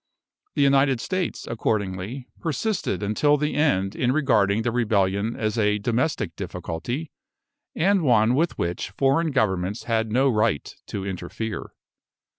[0.55, 6.35] The United States, accordingly, persisted until the end in regarding the rebellion as a domestic
[6.35, 7.11] difficulty,
[7.75, 11.69] and one with which foreign governments had no right to interfere.